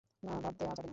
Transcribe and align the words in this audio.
না, 0.23 0.33
বাদ 0.43 0.53
দেয়া 0.59 0.73
যাবে 0.73 0.81
না। 0.81 0.89